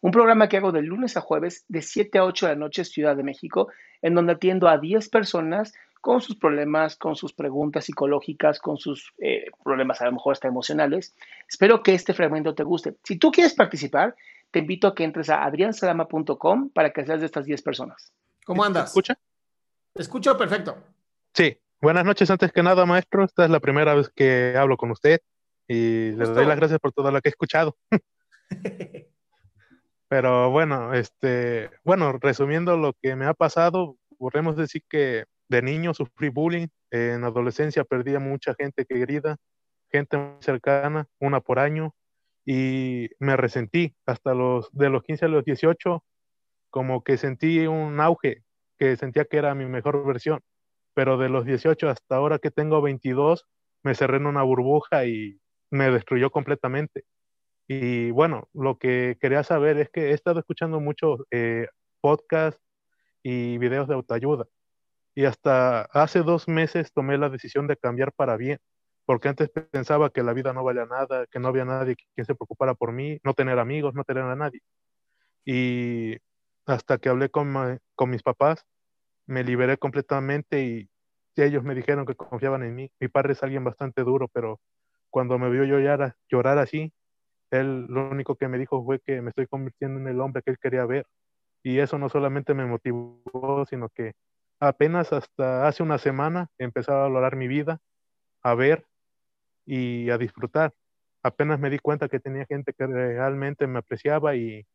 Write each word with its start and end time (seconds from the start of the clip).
Un 0.00 0.12
programa 0.12 0.48
que 0.48 0.56
hago 0.56 0.72
de 0.72 0.82
lunes 0.82 1.16
a 1.16 1.20
jueves 1.20 1.64
de 1.68 1.82
7 1.82 2.18
a 2.18 2.24
8 2.24 2.46
de 2.46 2.52
la 2.52 2.58
noche 2.58 2.84
Ciudad 2.84 3.16
de 3.16 3.22
México, 3.22 3.68
en 4.02 4.14
donde 4.14 4.32
atiendo 4.32 4.68
a 4.68 4.78
10 4.78 5.08
personas 5.10 5.74
con 6.00 6.22
sus 6.22 6.36
problemas, 6.36 6.96
con 6.96 7.16
sus 7.16 7.32
preguntas 7.32 7.84
psicológicas, 7.84 8.58
con 8.58 8.78
sus 8.78 9.12
eh, 9.18 9.46
problemas 9.62 10.00
a 10.00 10.06
lo 10.06 10.12
mejor 10.12 10.32
hasta 10.32 10.48
emocionales. 10.48 11.14
Espero 11.48 11.82
que 11.82 11.94
este 11.94 12.14
fragmento 12.14 12.54
te 12.54 12.64
guste. 12.64 12.96
Si 13.04 13.18
tú 13.18 13.30
quieres 13.30 13.54
participar, 13.54 14.16
te 14.50 14.60
invito 14.60 14.88
a 14.88 14.94
que 14.94 15.04
entres 15.04 15.28
a 15.28 15.44
adriansalama.com 15.44 16.70
para 16.70 16.92
que 16.92 17.04
seas 17.04 17.20
de 17.20 17.26
estas 17.26 17.44
10 17.44 17.62
personas. 17.62 18.12
¿Cómo 18.46 18.64
andas? 18.64 18.88
escucha? 18.88 19.18
Te 19.92 20.02
escucho 20.02 20.36
perfecto. 20.38 20.78
Sí. 21.34 21.58
Buenas 21.82 22.04
noches, 22.04 22.30
antes 22.30 22.52
que 22.52 22.62
nada, 22.62 22.84
maestro. 22.84 23.24
Esta 23.24 23.44
es 23.44 23.50
la 23.50 23.58
primera 23.58 23.94
vez 23.94 24.10
que 24.10 24.54
hablo 24.54 24.76
con 24.76 24.90
usted 24.90 25.22
y 25.66 26.10
le 26.10 26.26
doy 26.26 26.44
las 26.44 26.56
gracias 26.56 26.78
por 26.78 26.92
todo 26.92 27.10
lo 27.10 27.22
que 27.22 27.28
he 27.28 27.30
escuchado. 27.30 27.76
Pero 30.10 30.50
bueno, 30.50 30.92
este, 30.92 31.70
bueno, 31.84 32.18
resumiendo 32.20 32.76
lo 32.76 32.94
que 33.00 33.14
me 33.14 33.26
ha 33.26 33.32
pasado, 33.32 33.96
podemos 34.18 34.56
decir 34.56 34.82
que 34.88 35.26
de 35.48 35.62
niño 35.62 35.94
sufrí 35.94 36.30
bullying, 36.30 36.66
en 36.90 37.22
adolescencia 37.22 37.84
perdí 37.84 38.16
a 38.16 38.18
mucha 38.18 38.56
gente 38.58 38.86
querida, 38.86 39.36
gente 39.92 40.18
muy 40.18 40.42
cercana, 40.42 41.06
una 41.20 41.40
por 41.40 41.60
año, 41.60 41.94
y 42.44 43.08
me 43.20 43.36
resentí 43.36 43.94
hasta 44.04 44.34
los, 44.34 44.68
de 44.72 44.90
los 44.90 45.04
15 45.04 45.26
a 45.26 45.28
los 45.28 45.44
18, 45.44 46.02
como 46.70 47.04
que 47.04 47.16
sentí 47.16 47.68
un 47.68 48.00
auge, 48.00 48.42
que 48.78 48.96
sentía 48.96 49.26
que 49.26 49.36
era 49.36 49.54
mi 49.54 49.66
mejor 49.66 50.04
versión, 50.04 50.40
pero 50.92 51.18
de 51.18 51.28
los 51.28 51.44
18 51.44 51.88
hasta 51.88 52.16
ahora 52.16 52.40
que 52.40 52.50
tengo 52.50 52.82
22, 52.82 53.46
me 53.84 53.94
cerré 53.94 54.16
en 54.16 54.26
una 54.26 54.42
burbuja 54.42 55.06
y 55.06 55.38
me 55.70 55.88
destruyó 55.92 56.30
completamente. 56.30 57.04
Y 57.72 58.10
bueno, 58.10 58.48
lo 58.52 58.78
que 58.78 59.16
quería 59.20 59.44
saber 59.44 59.78
es 59.78 59.90
que 59.90 60.10
he 60.10 60.12
estado 60.12 60.40
escuchando 60.40 60.80
muchos 60.80 61.20
eh, 61.30 61.68
podcasts 62.00 62.60
y 63.22 63.58
videos 63.58 63.86
de 63.86 63.94
autoayuda. 63.94 64.46
Y 65.14 65.26
hasta 65.26 65.82
hace 65.82 66.22
dos 66.22 66.48
meses 66.48 66.92
tomé 66.92 67.16
la 67.16 67.28
decisión 67.30 67.68
de 67.68 67.76
cambiar 67.76 68.12
para 68.12 68.36
bien, 68.36 68.58
porque 69.06 69.28
antes 69.28 69.50
pensaba 69.70 70.10
que 70.10 70.24
la 70.24 70.32
vida 70.32 70.52
no 70.52 70.64
valía 70.64 70.84
nada, 70.86 71.26
que 71.30 71.38
no 71.38 71.46
había 71.46 71.64
nadie 71.64 71.94
que 72.16 72.24
se 72.24 72.34
preocupara 72.34 72.74
por 72.74 72.92
mí, 72.92 73.20
no 73.22 73.34
tener 73.34 73.60
amigos, 73.60 73.94
no 73.94 74.02
tener 74.02 74.24
a 74.24 74.34
nadie. 74.34 74.62
Y 75.44 76.16
hasta 76.66 76.98
que 76.98 77.08
hablé 77.08 77.30
con, 77.30 77.80
con 77.94 78.10
mis 78.10 78.24
papás, 78.24 78.66
me 79.26 79.44
liberé 79.44 79.78
completamente 79.78 80.64
y 80.64 80.90
ellos 81.36 81.62
me 81.62 81.76
dijeron 81.76 82.04
que 82.04 82.16
confiaban 82.16 82.64
en 82.64 82.74
mí. 82.74 82.92
Mi 82.98 83.06
padre 83.08 83.34
es 83.34 83.42
alguien 83.44 83.62
bastante 83.62 84.02
duro, 84.02 84.28
pero 84.28 84.60
cuando 85.10 85.38
me 85.38 85.50
vio 85.50 85.64
llorar, 85.64 86.16
llorar 86.28 86.58
así, 86.58 86.92
él 87.50 87.86
lo 87.88 88.10
único 88.10 88.36
que 88.36 88.48
me 88.48 88.58
dijo 88.58 88.84
fue 88.84 89.00
que 89.00 89.20
me 89.22 89.30
estoy 89.30 89.46
convirtiendo 89.46 90.00
en 90.00 90.08
el 90.08 90.20
hombre 90.20 90.42
que 90.42 90.52
él 90.52 90.58
quería 90.58 90.84
ver. 90.86 91.06
Y 91.62 91.78
eso 91.78 91.98
no 91.98 92.08
solamente 92.08 92.54
me 92.54 92.66
motivó, 92.66 93.64
sino 93.68 93.88
que 93.90 94.14
apenas 94.60 95.12
hasta 95.12 95.66
hace 95.68 95.82
una 95.82 95.98
semana 95.98 96.48
empezaba 96.58 97.00
a 97.00 97.08
valorar 97.08 97.36
mi 97.36 97.48
vida, 97.48 97.78
a 98.42 98.54
ver 98.54 98.86
y 99.66 100.10
a 100.10 100.18
disfrutar. 100.18 100.72
Apenas 101.22 101.60
me 101.60 101.70
di 101.70 101.78
cuenta 101.78 102.08
que 102.08 102.20
tenía 102.20 102.46
gente 102.46 102.72
que 102.72 102.86
realmente 102.86 103.66
me 103.66 103.80
apreciaba 103.80 104.36
y 104.36 104.66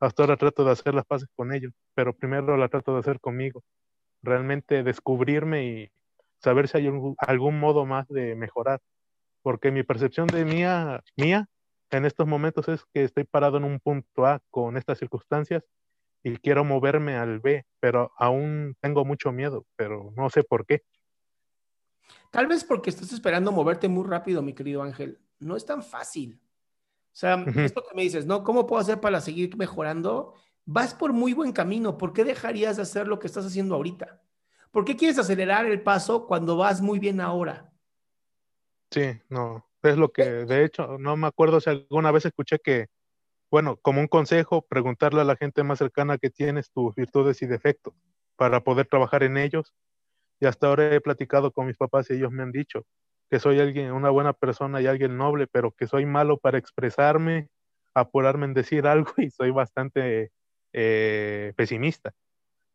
hasta 0.00 0.22
ahora 0.22 0.36
trato 0.36 0.64
de 0.64 0.72
hacer 0.72 0.94
las 0.94 1.06
paces 1.06 1.28
con 1.34 1.52
ellos, 1.52 1.72
pero 1.94 2.12
primero 2.14 2.56
la 2.56 2.68
trato 2.68 2.94
de 2.94 3.00
hacer 3.00 3.20
conmigo. 3.20 3.64
Realmente 4.22 4.82
descubrirme 4.84 5.64
y 5.64 5.90
saber 6.38 6.68
si 6.68 6.78
hay 6.78 6.90
algún 7.18 7.60
modo 7.60 7.86
más 7.86 8.06
de 8.08 8.36
mejorar. 8.36 8.80
Porque 9.42 9.70
mi 9.70 9.82
percepción 9.82 10.26
de 10.28 10.44
mía, 10.44 11.02
mía 11.16 11.48
en 11.90 12.04
estos 12.04 12.26
momentos 12.26 12.68
es 12.68 12.84
que 12.92 13.04
estoy 13.04 13.24
parado 13.24 13.56
en 13.56 13.64
un 13.64 13.80
punto 13.80 14.26
A 14.26 14.40
con 14.50 14.76
estas 14.76 14.98
circunstancias 14.98 15.64
y 16.22 16.36
quiero 16.36 16.64
moverme 16.64 17.16
al 17.16 17.40
B, 17.40 17.64
pero 17.80 18.12
aún 18.18 18.76
tengo 18.80 19.04
mucho 19.04 19.32
miedo, 19.32 19.66
pero 19.76 20.12
no 20.16 20.30
sé 20.30 20.42
por 20.42 20.66
qué. 20.66 20.82
Tal 22.30 22.46
vez 22.46 22.64
porque 22.64 22.90
estás 22.90 23.12
esperando 23.12 23.52
moverte 23.52 23.88
muy 23.88 24.06
rápido, 24.06 24.42
mi 24.42 24.52
querido 24.52 24.82
Ángel. 24.82 25.18
No 25.38 25.56
es 25.56 25.64
tan 25.64 25.82
fácil. 25.82 26.40
O 27.12 27.16
sea, 27.18 27.44
esto 27.56 27.82
que 27.88 27.96
me 27.96 28.02
dices, 28.02 28.26
¿no? 28.26 28.44
¿Cómo 28.44 28.66
puedo 28.66 28.80
hacer 28.80 29.00
para 29.00 29.20
seguir 29.20 29.56
mejorando? 29.56 30.34
Vas 30.64 30.94
por 30.94 31.12
muy 31.12 31.32
buen 31.32 31.52
camino. 31.52 31.96
¿Por 31.96 32.12
qué 32.12 32.24
dejarías 32.24 32.76
de 32.76 32.82
hacer 32.82 33.08
lo 33.08 33.18
que 33.18 33.26
estás 33.26 33.46
haciendo 33.46 33.74
ahorita? 33.74 34.22
¿Por 34.70 34.84
qué 34.84 34.96
quieres 34.96 35.18
acelerar 35.18 35.66
el 35.66 35.82
paso 35.82 36.26
cuando 36.26 36.56
vas 36.56 36.80
muy 36.80 36.98
bien 36.98 37.20
ahora? 37.20 37.72
Sí, 38.90 39.20
no, 39.28 39.67
es 39.90 39.96
lo 39.98 40.12
que, 40.12 40.24
de 40.24 40.64
hecho, 40.64 40.98
no 40.98 41.16
me 41.16 41.26
acuerdo 41.26 41.60
si 41.60 41.70
alguna 41.70 42.10
vez 42.12 42.26
escuché 42.26 42.58
que, 42.58 42.86
bueno, 43.50 43.78
como 43.82 44.00
un 44.00 44.08
consejo, 44.08 44.66
preguntarle 44.68 45.22
a 45.22 45.24
la 45.24 45.36
gente 45.36 45.64
más 45.64 45.78
cercana 45.78 46.18
que 46.18 46.30
tienes 46.30 46.70
tus 46.72 46.94
virtudes 46.94 47.42
y 47.42 47.46
defectos 47.46 47.94
para 48.36 48.62
poder 48.62 48.86
trabajar 48.86 49.22
en 49.24 49.38
ellos. 49.38 49.74
Y 50.40 50.46
hasta 50.46 50.68
ahora 50.68 50.94
he 50.94 51.00
platicado 51.00 51.52
con 51.52 51.66
mis 51.66 51.76
papás 51.76 52.10
y 52.10 52.14
ellos 52.14 52.32
me 52.32 52.42
han 52.42 52.52
dicho 52.52 52.84
que 53.30 53.40
soy 53.40 53.60
alguien, 53.60 53.92
una 53.92 54.10
buena 54.10 54.32
persona 54.32 54.80
y 54.80 54.86
alguien 54.86 55.16
noble, 55.16 55.46
pero 55.46 55.72
que 55.72 55.86
soy 55.86 56.06
malo 56.06 56.38
para 56.38 56.58
expresarme, 56.58 57.48
apurarme 57.94 58.46
en 58.46 58.54
decir 58.54 58.86
algo 58.88 59.12
y 59.18 59.30
soy 59.30 59.50
bastante 59.50 60.32
eh, 60.72 61.52
pesimista. 61.56 62.12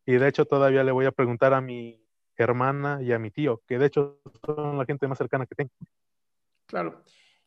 Y 0.06 0.14
de 0.14 0.28
hecho 0.28 0.46
todavía 0.46 0.84
le 0.84 0.92
voy 0.92 1.06
a 1.06 1.12
preguntar 1.12 1.54
a 1.54 1.60
mi 1.60 2.04
hermana 2.36 3.00
y 3.02 3.12
a 3.12 3.18
mi 3.18 3.30
tío, 3.30 3.62
que 3.66 3.78
de 3.78 3.86
hecho 3.86 4.20
son 4.44 4.78
la 4.78 4.84
gente 4.84 5.08
más 5.08 5.18
cercana 5.18 5.46
que 5.46 5.54
tengo. 5.54 5.72
Claro. 6.74 7.04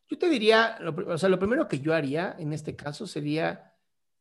Yo 0.08 0.16
te 0.16 0.30
diría, 0.30 0.78
o 1.06 1.18
sea, 1.18 1.28
lo 1.28 1.38
primero 1.38 1.68
que 1.68 1.80
yo 1.80 1.92
haría 1.92 2.34
en 2.38 2.54
este 2.54 2.74
caso 2.74 3.06
sería 3.06 3.74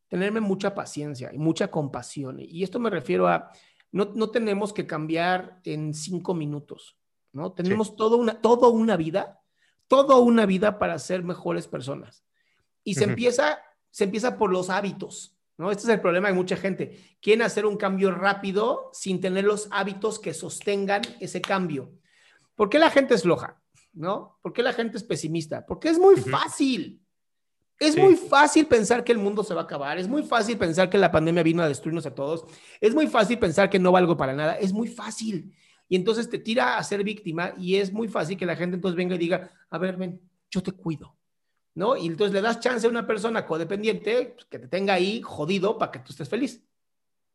tenerme 0.10 0.42
mucha 0.42 0.76
paciencia 0.76 1.32
y 1.32 1.38
mucha 1.38 1.72
compasión. 1.72 2.42
Y 2.42 2.62
esto 2.62 2.78
me 2.78 2.90
refiero 2.90 3.26
a, 3.30 3.50
no, 3.94 4.12
no 4.14 4.30
tenemos 4.32 4.74
que 4.74 4.86
cambiar 4.86 5.62
en 5.64 5.94
cinco 5.94 6.34
minutos, 6.34 6.98
¿no? 7.32 7.54
Tenemos 7.54 7.96
toda, 7.96 8.18
una, 8.18 8.42
toda 8.42 8.68
una 8.68 8.98
vida, 8.98 9.40
toda 9.88 10.18
una 10.18 10.46
vida 10.46 10.78
para 10.78 11.00
ser 11.00 11.24
mejores 11.24 11.70
personas. 11.70 12.26
Y 12.84 12.96
se, 12.96 13.06
empieza, 13.06 13.62
se 13.90 14.04
empieza 14.04 14.38
por 14.38 14.52
los 14.52 14.70
hábitos, 14.70 15.38
¿no? 15.58 15.72
Este 15.72 15.84
es 15.84 15.90
el 15.90 16.02
problema 16.02 16.28
de 16.28 16.34
mucha 16.34 16.58
gente. 16.58 17.18
Quieren 17.22 17.44
hacer 17.44 17.66
un 17.66 17.78
cambio 17.78 18.12
rápido 18.12 18.90
sin 18.92 19.22
tener 19.22 19.46
los 19.46 19.70
hábitos 19.72 20.20
que 20.20 20.34
sostengan 20.34 21.04
ese 21.22 21.40
cambio. 21.40 21.94
¿Por 22.56 22.70
qué 22.70 22.78
la 22.78 22.90
gente 22.90 23.14
es 23.14 23.22
floja? 23.22 23.62
¿No? 23.94 24.38
¿Por 24.42 24.54
qué 24.54 24.62
la 24.64 24.74
gente 24.74 24.98
es 24.98 25.04
pesimista? 25.04 25.66
Porque 25.66 25.90
es 25.90 26.00
muy 26.00 26.16
fácil. 26.18 27.02
Es 27.80 27.96
muy 27.96 28.16
fácil 28.16 28.66
pensar 28.66 29.04
que 29.04 29.12
el 29.12 29.20
mundo 29.20 29.44
se 29.44 29.54
va 29.54 29.62
a 29.62 29.64
acabar, 29.66 30.00
es 30.00 30.08
muy 30.08 30.24
fácil 30.24 30.58
pensar 30.58 30.90
que 30.90 30.98
la 30.98 31.12
pandemia 31.12 31.44
vino 31.44 31.62
a 31.62 31.68
destruirnos 31.68 32.08
a 32.08 32.16
todos, 32.16 32.44
es 32.82 32.96
muy 32.96 33.06
fácil 33.06 33.38
pensar 33.38 33.70
que 33.70 33.78
no 33.78 33.92
valgo 33.92 34.18
para 34.18 34.34
nada, 34.34 34.54
es 34.56 34.74
muy 34.74 34.88
fácil. 34.88 35.54
y 35.88 35.96
entonces 35.96 36.28
te 36.30 36.40
tira 36.40 36.78
a 36.78 36.84
ser 36.84 37.04
víctima 37.04 37.54
y 37.58 37.76
es 37.76 37.94
muy 37.94 38.08
fácil 38.08 38.36
que 38.36 38.46
la 38.48 38.56
gente 38.56 38.76
entonces 38.76 38.98
venga 38.98 39.16
y 39.16 39.20
diga, 39.20 39.52
a 39.70 39.78
ver, 39.78 39.96
ven, 39.96 40.20
yo 40.50 40.62
te 40.64 40.72
cuido, 40.72 41.16
¿no? 41.76 41.96
Y 41.96 42.08
entonces 42.08 42.34
le 42.34 42.42
das 42.42 42.60
chance 42.60 42.86
a 42.88 42.90
una 42.90 43.06
persona 43.06 43.46
codependiente 43.46 44.34
pues, 44.36 44.46
que 44.46 44.58
te 44.60 44.68
tenga 44.68 44.96
ahí 44.96 45.22
jodido 45.22 45.78
para 45.78 45.92
que 45.92 46.00
tú 46.00 46.12
estés 46.12 46.28
feliz. 46.28 46.62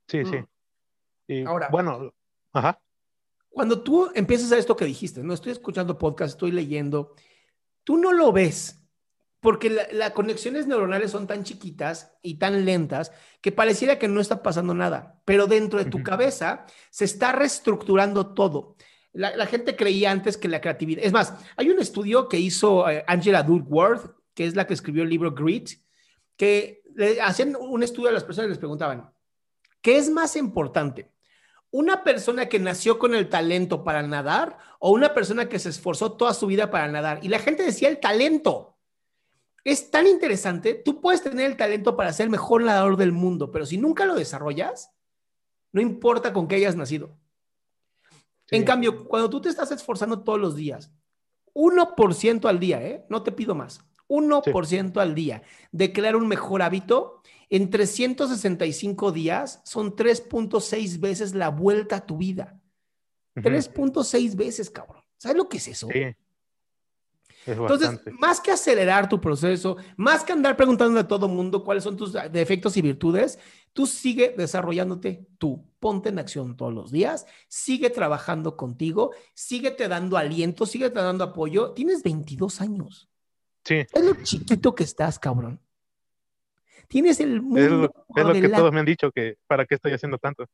Sí, 0.09 0.25
sí. 0.25 0.37
Mm. 0.37 0.47
Y 1.29 1.45
Ahora- 1.45 1.69
bueno, 1.71 2.13
ajá. 2.53 2.81
Cuando 3.53 3.83
tú 3.83 4.11
empiezas 4.15 4.51
a 4.53 4.59
esto 4.59 4.77
que 4.77 4.85
dijiste, 4.85 5.23
no 5.23 5.35
estoy 5.35 5.53
escuchando 5.53 5.99
podcast, 5.99 6.33
estoy 6.33 6.53
leyendo, 6.53 7.15
tú 7.85 7.99
no 7.99 8.13
lo 8.13 8.33
ves 8.33 8.79
porque 9.41 9.71
la- 9.71 9.89
las 9.93 10.13
conexiones 10.13 10.67
neuronales 10.67 11.11
son 11.11 11.27
tan 11.27 11.43
chiquitas 11.43 12.17
y 12.23 12.37
tan 12.37 12.65
lentas 12.65 13.13
que 13.41 13.51
pareciera 13.53 13.99
que 13.99 14.09
no 14.09 14.21
está 14.21 14.43
pasando 14.43 14.73
nada, 14.73 15.21
pero 15.25 15.47
dentro 15.47 15.79
de 15.81 15.91
tu 15.91 16.03
cabeza 16.03 16.65
se 16.91 17.05
está 17.05 17.33
reestructurando 17.33 18.35
todo. 18.35 18.77
La, 19.13 19.37
la 19.37 19.47
gente 19.47 19.77
creía 19.77 20.11
antes 20.11 20.37
que 20.39 20.49
la 20.49 20.61
creatividad, 20.61 21.05
es 21.05 21.13
más, 21.13 21.35
hay 21.57 21.69
un 21.71 21.79
estudio 21.81 22.29
que 22.29 22.39
hizo 22.39 22.89
eh, 22.89 23.05
Angela 23.07 23.43
Duckworth, 23.43 24.15
que 24.33 24.47
es 24.47 24.55
la 24.57 24.67
que 24.67 24.75
escribió 24.75 25.03
el 25.03 25.11
libro 25.11 25.33
Grit, 25.33 25.71
que 26.37 26.83
le 26.95 27.21
hacían 27.21 27.55
un 27.57 27.83
estudio 27.83 28.09
a 28.09 28.13
las 28.13 28.25
personas 28.25 28.47
y 28.47 28.51
les 28.51 28.59
preguntaban, 28.59 29.11
¿qué 29.83 29.99
es 29.99 30.09
más 30.09 30.37
importante? 30.37 31.12
¿Una 31.73 32.05
persona 32.05 32.51
que 32.51 32.59
nació 32.59 32.99
con 32.99 33.15
el 33.15 33.31
talento 33.31 33.83
para 33.83 34.03
nadar 34.03 34.59
o 34.79 34.91
una 34.91 35.15
persona 35.15 35.49
que 35.49 35.59
se 35.59 35.71
esforzó 35.71 36.13
toda 36.13 36.35
su 36.35 36.47
vida 36.47 36.71
para 36.71 36.87
nadar? 36.87 37.21
Y 37.23 37.29
la 37.29 37.39
gente 37.39 37.63
decía 37.63 37.89
el 37.89 37.99
talento. 37.99 38.77
Es 39.65 39.91
tan 39.91 40.07
interesante, 40.07 40.75
tú 40.75 41.01
puedes 41.01 41.23
tener 41.23 41.47
el 41.47 41.57
talento 41.57 41.97
para 41.97 42.13
ser 42.13 42.25
el 42.25 42.31
mejor 42.31 42.63
nadador 42.63 42.99
del 42.99 43.13
mundo, 43.13 43.51
pero 43.51 43.65
si 43.65 43.79
nunca 43.79 44.05
lo 44.05 44.15
desarrollas, 44.17 44.93
no 45.73 45.81
importa 45.81 46.35
con 46.35 46.47
qué 46.47 46.57
hayas 46.57 46.77
nacido. 46.77 47.17
Sí. 48.47 48.57
En 48.57 48.65
cambio, 48.65 49.09
cuando 49.09 49.31
tú 49.31 49.41
te 49.41 49.49
estás 49.49 49.71
esforzando 49.73 50.23
todos 50.23 50.39
los 50.39 50.55
días, 50.55 50.93
1% 51.55 52.49
al 52.51 52.61
día, 52.61 52.83
¿eh? 52.83 53.07
no 53.09 53.23
te 53.23 53.33
pido 53.33 53.55
más, 53.55 53.81
1% 54.13 55.01
al 55.01 55.15
día 55.15 55.43
de 55.73 55.93
crear 55.93 56.17
un 56.17 56.29
mejor 56.29 56.63
hábito, 56.63 57.23
en 57.49 57.71
365 57.71 59.13
días 59.13 59.61
son 59.65 59.95
3.6 59.95 61.01
veces 61.01 61.35
la 61.35 61.49
vuelta 61.49 61.97
a 61.97 62.07
tu 62.07 62.17
vida. 62.19 62.61
Ujú. 63.37 63.49
3.6 63.49 64.37
veces, 64.37 64.71
cabrón. 64.71 65.03
¿Sabes 65.19 65.37
lo 65.37 65.49
que 65.49 65.57
es 65.57 65.69
eso? 65.69 65.89
Sí. 65.93 66.01
Es 67.45 67.59
Entonces, 67.59 67.89
bastante. 67.89 68.13
más 68.21 68.41
que 68.41 68.53
acelerar 68.53 69.09
tu 69.09 69.21
proceso, 69.21 69.77
más 69.97 70.23
que 70.23 70.33
andar 70.33 70.57
preguntándole 70.57 71.01
a 71.01 71.09
todo 71.09 71.27
mundo 71.29 71.65
cuáles 71.65 71.83
son 71.83 71.97
tus 71.97 72.13
defectos 72.31 72.77
y 72.77 72.83
virtudes, 72.83 73.39
tú 73.73 73.87
sigue 73.87 74.35
desarrollándote 74.37 75.27
tú. 75.39 75.65
Ponte 75.81 76.11
en 76.11 76.21
acción 76.21 76.57
todos 76.57 76.73
los 76.73 76.93
días, 76.93 77.27
sigue 77.49 77.91
trabajando 77.91 78.57
contigo, 78.57 79.11
síguete 79.35 79.89
dando 79.89 80.17
aliento, 80.17 80.67
síguete 80.67 81.01
dando 81.01 81.25
apoyo. 81.25 81.73
Tienes 81.73 82.03
22 82.05 82.61
años. 82.61 83.12
Sí, 83.65 83.75
Es 83.93 84.05
lo 84.05 84.15
chiquito 84.23 84.75
que 84.75 84.85
estás, 84.85 85.19
cabrón. 85.19 85.61
Tienes 86.89 87.21
el 87.21 87.37
es 87.37 87.43
mundo. 87.43 87.69
lo, 87.69 88.21
es 88.21 88.27
lo 88.27 88.33
que 88.35 88.49
todos 88.49 88.73
me 88.73 88.81
han 88.81 88.87
dicho, 88.87 89.11
que 89.13 89.39
para 89.47 89.65
qué 89.67 89.77
estoy 89.77 89.93
haciendo 89.93 90.19
tanto. 90.19 90.47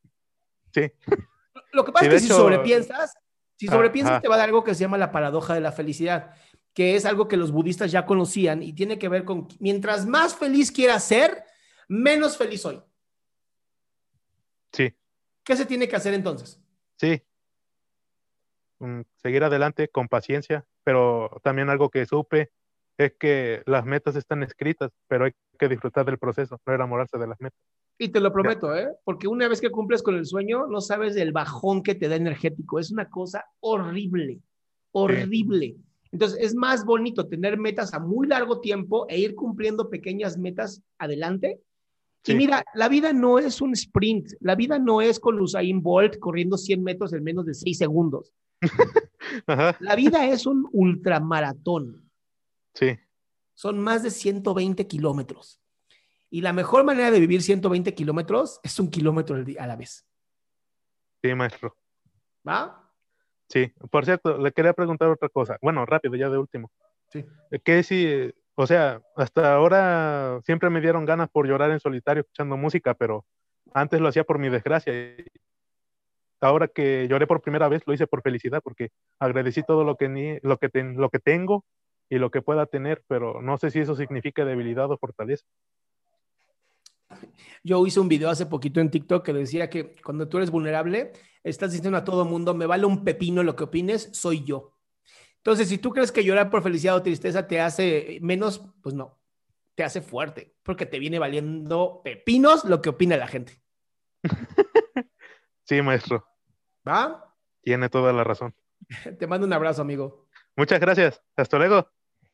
Sí, 0.75 0.93
Lo 1.72 1.84
que 1.84 1.93
pasa 1.93 2.05
Sí, 2.06 2.14
es 2.14 2.22
que 2.22 2.28
si 2.28 2.28
sobrepiensas, 2.28 3.14
si 3.56 3.66
Ah, 3.69 3.72
sobrepiensas 3.72 4.12
ajá. 4.12 4.20
te 4.22 4.28
va 4.28 4.37
a 4.37 4.38
dar 4.38 4.49
algo 4.49 4.62
que 4.64 4.75
se 4.75 4.81
llama 4.82 4.99
la 4.99 5.10
paradoja 5.10 5.55
de 5.55 5.60
la 5.60 5.72
felicidad, 5.72 6.34
que 6.72 6.94
es 6.96 7.05
algo 7.05 7.26
que 7.28 7.37
los 7.37 7.50
budistas 7.50 7.90
ya 7.90 8.06
conocían 8.06 8.62
y 8.62 8.72
tiene 8.72 8.99
que 8.99 9.08
ver 9.08 9.25
con 9.25 9.49
mientras 9.58 10.06
más 10.06 10.34
feliz 10.37 10.70
quieras 10.70 11.04
ser, 11.04 11.44
menos 11.88 12.37
feliz 12.37 12.62
soy. 12.62 12.81
sí, 14.72 14.94
¿Qué 15.44 15.56
se 15.56 15.66
tiene 15.66 15.88
que 15.88 15.96
hacer 15.96 16.14
entonces? 16.14 16.61
sí. 16.96 17.22
Mm, 18.81 19.00
Seguir 19.16 19.43
adelante 19.43 19.88
con 19.88 20.06
paciencia, 20.08 20.64
pero 20.84 21.40
también 21.43 21.69
algo 21.69 21.90
que 21.90 22.06
supe 22.06 22.52
es 22.98 23.14
que 23.14 23.62
las 23.66 23.86
metas 23.86 24.16
están 24.16 24.42
escritas, 24.42 24.90
pero 25.06 25.24
hay 25.24 25.32
que 25.58 25.68
disfrutar 25.68 26.04
del 26.04 26.18
proceso, 26.18 26.60
no 26.66 26.74
enamorarse 26.74 27.16
de 27.16 27.28
las 27.28 27.40
metas. 27.40 27.58
Y 27.96 28.08
te 28.08 28.20
lo 28.20 28.32
prometo, 28.32 28.74
¿eh? 28.76 28.88
Porque 29.04 29.26
una 29.26 29.48
vez 29.48 29.60
que 29.60 29.70
cumples 29.70 30.02
con 30.02 30.16
el 30.16 30.26
sueño, 30.26 30.66
no 30.66 30.80
sabes 30.80 31.14
del 31.14 31.32
bajón 31.32 31.82
que 31.82 31.94
te 31.94 32.08
da 32.08 32.16
energético. 32.16 32.78
Es 32.78 32.90
una 32.92 33.08
cosa 33.08 33.44
horrible, 33.60 34.40
horrible. 34.92 35.76
Entonces, 36.12 36.38
es 36.40 36.54
más 36.54 36.84
bonito 36.84 37.26
tener 37.26 37.58
metas 37.58 37.94
a 37.94 37.98
muy 37.98 38.26
largo 38.28 38.60
tiempo 38.60 39.06
e 39.08 39.18
ir 39.18 39.34
cumpliendo 39.34 39.90
pequeñas 39.90 40.38
metas 40.38 40.82
adelante. 40.98 41.60
Y 42.24 42.34
mira, 42.34 42.64
la 42.74 42.88
vida 42.88 43.12
no 43.12 43.38
es 43.38 43.60
un 43.60 43.72
sprint. 43.72 44.32
La 44.40 44.54
vida 44.54 44.78
no 44.78 45.00
es 45.00 45.18
con 45.18 45.40
Usain 45.40 45.82
Bolt 45.82 46.18
corriendo 46.18 46.56
100 46.56 46.82
metros 46.82 47.12
en 47.12 47.24
menos 47.24 47.46
de 47.46 47.54
6 47.54 47.78
segundos. 47.78 48.32
Ajá, 49.46 49.76
La 49.80 49.96
vida 49.96 50.26
es 50.26 50.46
un 50.46 50.68
ultramaratón. 50.72 52.07
Sí, 52.78 52.98
Son 53.54 53.78
más 53.78 54.02
de 54.02 54.10
120 54.10 54.86
kilómetros. 54.86 55.60
Y 56.30 56.42
la 56.42 56.52
mejor 56.52 56.84
manera 56.84 57.10
de 57.10 57.20
vivir 57.20 57.42
120 57.42 57.94
kilómetros 57.94 58.60
es 58.62 58.78
un 58.78 58.90
kilómetro 58.90 59.36
a 59.58 59.66
la 59.66 59.76
vez. 59.76 60.06
sí, 61.22 61.34
maestro. 61.34 61.75
¿Va? 62.46 62.84
Sí, 63.48 63.72
por 63.90 64.04
cierto, 64.04 64.36
le 64.38 64.52
quería 64.52 64.75
preguntar 64.75 65.08
otra 65.08 65.28
cosa. 65.30 65.56
Bueno, 65.62 65.84
rápido, 65.86 66.14
ya 66.16 66.28
de 66.28 66.36
último. 66.38 66.70
Sí. 67.10 67.25
Que 67.64 67.82
si, 67.82 68.30
o 68.54 68.66
sea, 68.66 69.00
hasta 69.16 69.54
ahora 69.54 70.38
siempre 70.44 70.69
me 70.69 70.80
dieron 70.82 71.06
ganas 71.06 71.30
por 71.30 71.46
llorar 71.48 71.70
en 71.70 71.80
solitario 71.80 72.20
escuchando 72.20 72.56
música, 72.58 72.92
pero 72.94 73.25
antes 73.72 74.00
lo 74.00 74.08
hacía 74.08 74.25
por 74.25 74.38
mi 74.38 74.50
desgracia. 74.50 74.92
Ahora 76.40 76.69
que 76.69 77.08
lloré 77.08 77.26
por 77.26 77.40
primera 77.40 77.69
vez, 77.69 77.82
lo 77.86 77.94
hice 77.94 78.06
por 78.06 78.22
felicidad, 78.22 78.60
porque 78.62 78.90
agradecí 79.19 79.62
todo 79.62 79.82
lo 79.82 79.96
que, 79.96 80.08
ni, 80.08 80.38
lo 80.42 80.58
que, 80.58 80.69
ten- 80.69 80.96
lo 80.98 81.08
que 81.10 81.19
tengo 81.19 81.64
y 82.08 82.19
lo 82.19 82.31
que 82.31 82.43
pueda 82.43 82.66
tener, 82.66 83.02
pero 83.06 83.43
no 83.43 83.58
sé 83.58 83.70
si 83.70 83.81
eso 83.81 83.94
significa 83.94 84.44
debilidad 84.44 84.90
o 84.90 84.99
fortaleza. 84.99 85.46
Yo 87.62 87.87
hice 87.87 88.00
un 88.00 88.08
video 88.08 88.31
hace 88.31 88.46
poquito 88.46 88.81
en 88.81 88.90
TikTok 88.90 89.25
que 89.25 89.32
decía 89.32 89.69
que 89.70 89.94
cuando 90.02 90.28
tú 90.28 90.38
eres 90.38 90.50
vulnerable, 90.50 91.12
estás 91.43 91.72
diciendo 91.72 91.99
a 91.99 92.05
todo 92.05 92.25
mundo, 92.25 92.55
me 92.55 92.66
vale 92.66 92.87
un 92.87 93.05
pepino 93.05 93.43
lo 93.43 93.56
que 93.56 93.64
opines, 93.64 94.10
soy 94.12 94.44
yo. 94.44 94.78
Entonces, 95.38 95.69
si 95.69 95.78
tú 95.78 95.90
crees 95.90 96.12
que 96.12 96.25
llorar 96.25 96.50
por 96.50 96.62
felicidad 96.62 96.96
o 96.96 97.02
tristeza 97.02 97.46
te 97.46 97.60
hace 97.60 98.19
menos, 98.20 98.62
pues 98.82 98.94
no, 98.94 99.19
te 99.75 99.84
hace 99.84 100.00
fuerte, 100.00 100.54
porque 100.62 100.87
te 100.87 100.99
viene 100.99 101.19
valiendo 101.19 102.02
pepinos 102.04 102.64
lo 102.64 102.82
que 102.82 102.90
opina 102.90 103.16
la 103.16 103.28
gente. 103.28 103.62
Sí, 105.69 105.82
maestro, 105.82 106.26
¿Va? 106.88 107.34
tiene 107.61 107.90
toda 107.90 108.11
la 108.14 108.25
razón. 108.25 108.54
Te 109.19 109.26
mando 109.26 109.46
un 109.46 109.52
abrazo, 109.52 109.82
amigo. 109.82 110.26
Muchas 110.56 110.81
gracias. 110.81 111.22
Hasta 111.37 111.58
luego. 111.58 111.90